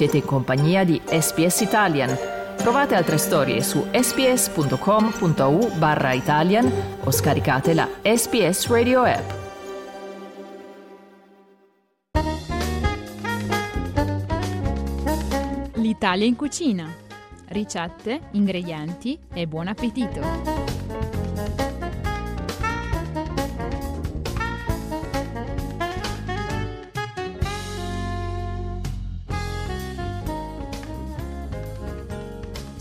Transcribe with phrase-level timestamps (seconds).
[0.00, 2.16] Siete in compagnia di SPS Italian.
[2.56, 6.72] Trovate altre storie su sps.com.au barra Italian
[7.04, 9.30] o scaricate la SPS Radio app.
[15.74, 16.90] L'Italia in cucina.
[17.48, 20.89] Ricette, ingredienti e buon appetito.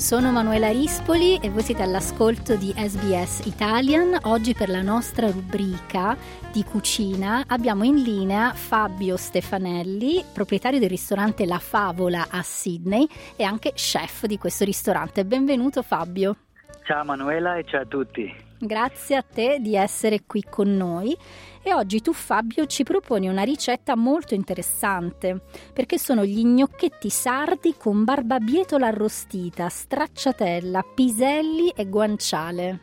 [0.09, 4.17] Sono Manuela Rispoli e voi siete all'ascolto di SBS Italian.
[4.23, 6.17] Oggi per la nostra rubrica
[6.51, 13.43] di cucina abbiamo in linea Fabio Stefanelli, proprietario del ristorante La Favola a Sydney e
[13.43, 15.25] anche chef di questo ristorante.
[15.25, 16.37] Benvenuto Fabio.
[16.85, 18.48] Ciao Manuela e ciao a tutti.
[18.61, 21.15] Grazie a te di essere qui con noi
[21.63, 25.43] e oggi tu Fabio ci proponi una ricetta molto interessante
[25.73, 32.79] perché sono gli gnocchetti sardi con barbabietola arrostita, stracciatella, piselli e guanciale.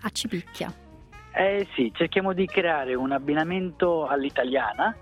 [0.00, 0.72] A cipicchia.
[1.34, 4.96] Eh sì, cerchiamo di creare un abbinamento all'italiana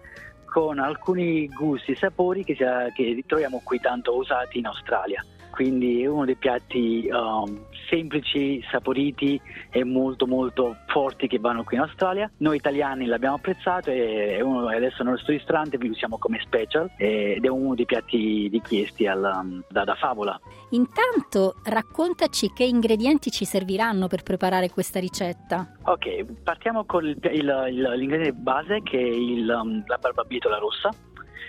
[0.44, 5.24] con alcuni gusti e sapori che, che troviamo qui tanto usati in Australia
[5.56, 11.76] quindi è uno dei piatti um, semplici, saporiti e molto molto forti che vanno qui
[11.76, 12.30] in Australia.
[12.38, 17.44] Noi italiani l'abbiamo apprezzato e uno, adesso nel nostro ristorante vi usiamo come special ed
[17.44, 20.38] è uno dei piatti richiesti al, um, da, da, favola.
[20.70, 25.76] Intanto raccontaci che ingredienti ci serviranno per preparare questa ricetta.
[25.84, 30.90] Ok, partiamo con il, il, il, l'ingrediente base che è um, la barbabietola rossa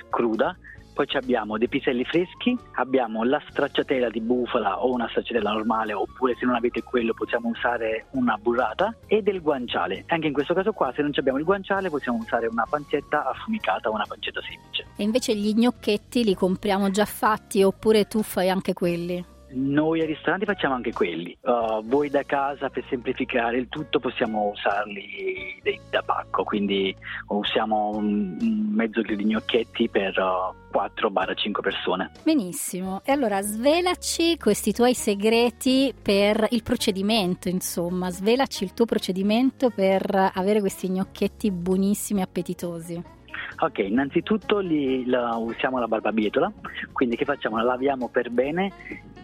[0.10, 0.56] cruda
[0.98, 6.36] poi abbiamo dei piselli freschi, abbiamo la stracciatella di bufala o una stracciatella normale oppure
[6.40, 10.06] se non avete quello possiamo usare una burrata e del guanciale.
[10.08, 13.90] Anche in questo caso qua se non abbiamo il guanciale possiamo usare una pancetta affumicata
[13.90, 14.88] o una pancetta semplice.
[14.98, 19.36] E invece gli gnocchetti li compriamo già fatti oppure tu fai anche quelli?
[19.50, 21.38] Noi ai ristoranti facciamo anche quelli.
[21.42, 26.96] Uh, voi da casa, per semplificare il tutto, possiamo usarli dei, da pacco, quindi
[27.28, 32.12] usiamo un, un mezzo chilo di gnocchetti per uh, 4-5 persone.
[32.24, 33.02] Benissimo.
[33.06, 40.32] E allora svelaci questi tuoi segreti per il procedimento, insomma, svelaci il tuo procedimento per
[40.34, 43.16] avere questi gnocchetti buonissimi e appetitosi.
[43.60, 46.52] Ok, innanzitutto li, la, usiamo la barbabietola,
[46.92, 47.58] quindi che facciamo?
[47.58, 48.72] La laviamo per bene,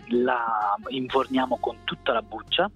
[0.09, 2.69] la inforniamo con tutta la buccia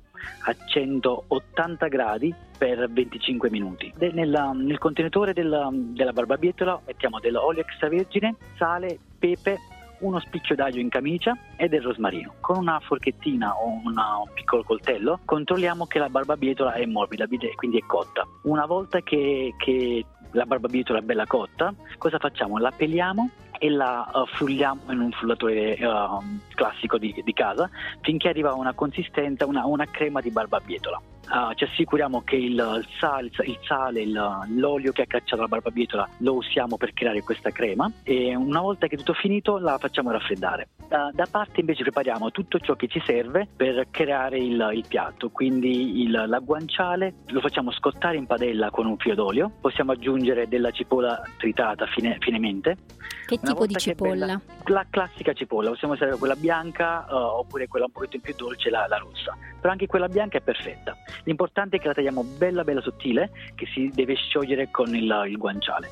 [0.46, 3.94] a 180 gradi per 25 minuti.
[3.98, 9.58] Nella, nel contenitore della, della barbabietola mettiamo dell'olio extravergine, sale, pepe,
[10.00, 12.34] uno spicchio d'aglio in camicia e del rosmarino.
[12.40, 17.78] Con una forchettina o una, un piccolo coltello controlliamo che la barbabietola è morbida, quindi
[17.78, 18.26] è cotta.
[18.44, 22.58] Una volta che, che la barbabietola bella cotta, cosa facciamo?
[22.58, 23.30] La peliamo
[23.60, 26.22] e la uh, frulliamo in un frullatore uh,
[26.54, 27.70] classico di, di, casa
[28.02, 31.02] finché arriva a una consistenza, una, una crema di barbabietola.
[31.30, 35.50] Uh, ci assicuriamo che il, il sale, il, sale il, l'olio che ha cacciato la
[35.50, 39.78] barbabietola lo usiamo per creare questa crema e una volta che è tutto finito la
[39.78, 40.70] facciamo raffreddare.
[40.90, 45.30] Uh, da parte invece prepariamo tutto ciò che ci serve per creare il, il piatto,
[45.30, 50.48] quindi il, la guanciale lo facciamo scottare in padella con un filo d'olio, possiamo aggiungere
[50.48, 52.78] della cipolla tritata fine, finemente.
[53.26, 54.40] Che tipo di cipolla?
[54.68, 58.86] La classica cipolla, possiamo usare quella bianca uh, oppure quella un pochettino più dolce, la,
[58.88, 60.96] la rossa, però anche quella bianca è perfetta.
[61.26, 65.38] L'importante è che la tagliamo bella bella sottile, che si deve sciogliere con il, il
[65.38, 65.90] guanciale.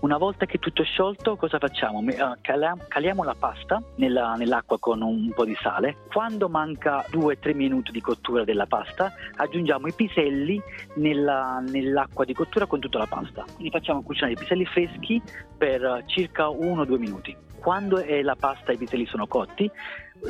[0.00, 2.02] Una volta che è tutto sciolto, cosa facciamo?
[2.08, 5.96] Eh, caliamo la pasta nella, nell'acqua con un po' di sale.
[6.12, 10.60] Quando manca 2-3 minuti di cottura della pasta, aggiungiamo i piselli
[10.94, 13.44] nella, nell'acqua di cottura con tutta la pasta.
[13.54, 15.22] Quindi facciamo cucinare i piselli freschi
[15.56, 17.36] per circa 1-2 minuti.
[17.58, 19.68] Quando la pasta e i piselli sono cotti,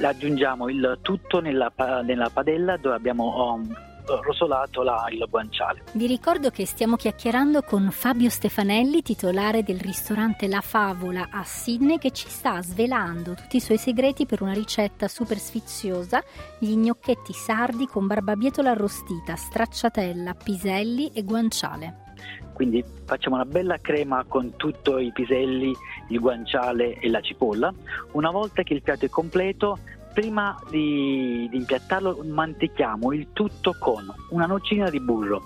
[0.01, 3.75] aggiungiamo il tutto nella, nella padella dove abbiamo um,
[4.07, 5.83] rosolato la, il guanciale.
[5.93, 11.99] Vi ricordo che stiamo chiacchierando con Fabio Stefanelli, titolare del ristorante La Favola a Sydney,
[11.99, 16.23] che ci sta svelando tutti i suoi segreti per una ricetta super sfiziosa,
[16.59, 22.05] gli gnocchetti sardi con barbabietola arrostita, stracciatella, piselli e guanciale.
[22.53, 25.75] Quindi facciamo una bella crema con tutti i piselli,
[26.09, 27.71] il guanciale e la cipolla.
[28.13, 29.79] Una volta che il piatto è completo
[30.17, 35.43] prima di, di impiattarlo mantechiamo il tutto con una noccina di burro,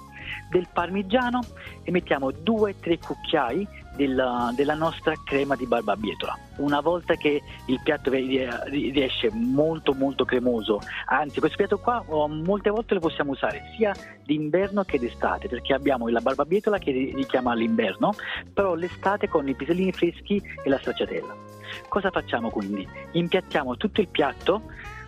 [0.49, 1.41] del parmigiano
[1.83, 6.39] e mettiamo 2-3 cucchiai della, della, nostra crema di barbabietola.
[6.59, 12.71] Una volta che il piatto riesce molto molto cremoso, anzi questo piatto qua oh, molte
[12.71, 13.93] volte lo possiamo usare sia
[14.25, 18.13] d'inverno che d'estate perché abbiamo la barbabietola che richiama l'inverno,
[18.55, 21.50] però l'estate con i pisellini freschi e la stracciatella.
[21.89, 22.87] Cosa facciamo quindi?
[23.13, 24.63] Impiattiamo tutto il piatto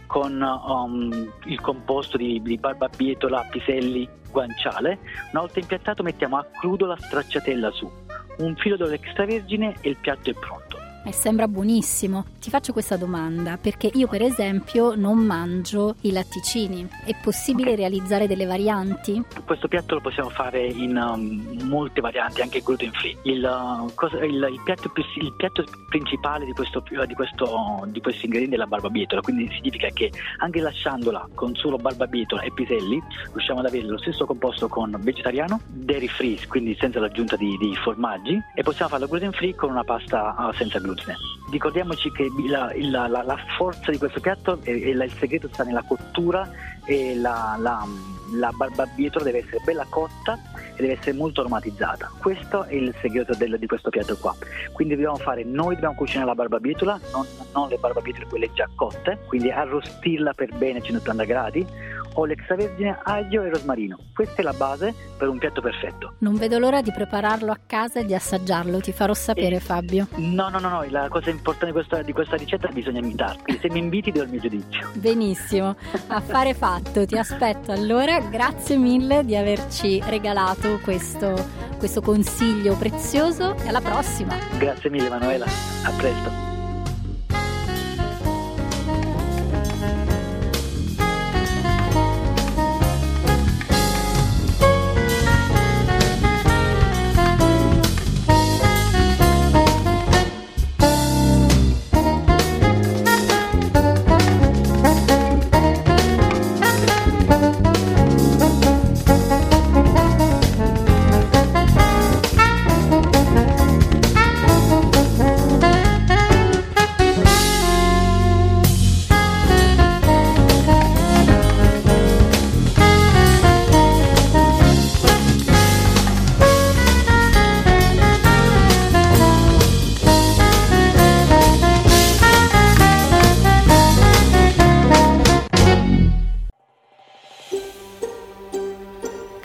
[0.06, 4.98] con um, il composto di, di barbabietola, piselli, guanciale.
[5.30, 7.90] Una volta impiattato mettiamo a crudo la stracciatella su,
[8.38, 10.71] un filo d'olio extravergine e il piatto è pronto.
[11.04, 12.24] E sembra buonissimo.
[12.38, 16.88] Ti faccio questa domanda perché io per esempio non mangio i latticini.
[17.04, 17.80] È possibile okay.
[17.80, 19.20] realizzare delle varianti?
[19.44, 23.16] Questo piatto lo possiamo fare in um, molte varianti, anche gluten free.
[23.24, 28.26] Il, uh, cosa, il, il, piatto, il piatto, principale di questo, di, questo, di questi
[28.26, 33.02] ingredienti è la barbabietola, quindi significa che anche lasciandola con solo barbabietola e piselli
[33.32, 37.74] riusciamo ad avere lo stesso composto con vegetariano, dairy free, quindi senza l'aggiunta di, di
[37.74, 41.16] formaggi e possiamo farlo gluten free con una pasta uh, senza gluten glutine.
[41.50, 45.82] Ricordiamoci che la, la, la, la forza di questo piatto e il segreto sta nella
[45.82, 46.48] cottura
[46.84, 50.38] e la, la barbabietola deve essere bella cotta
[50.74, 52.10] e deve essere molto aromatizzata.
[52.18, 54.34] Questo è il segreto del, di questo piatto qua.
[54.72, 59.18] Quindi dobbiamo fare, noi dobbiamo cucinare la barbabietola, non, non le barbabietole quelle già cotte,
[59.26, 61.66] quindi arrostirla per bene a 180 gradi
[62.14, 63.98] olio extravergine, aglio e rosmarino.
[64.14, 66.14] Questa è la base per un piatto perfetto.
[66.18, 69.60] Non vedo l'ora di prepararlo a casa e di assaggiarlo, ti farò sapere e...
[69.60, 70.08] Fabio.
[70.16, 73.58] No, no, no, no, la cosa importante di questa, di questa ricetta bisogna imitarti.
[73.60, 74.90] Se mi inviti do il mio giudizio.
[74.94, 75.76] Benissimo,
[76.08, 78.20] affare fatto, ti aspetto allora.
[78.20, 81.34] Grazie mille di averci regalato questo,
[81.78, 84.36] questo consiglio prezioso e alla prossima.
[84.58, 86.51] Grazie mille Manuela, a presto.